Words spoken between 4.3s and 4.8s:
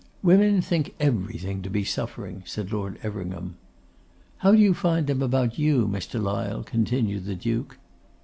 'How do you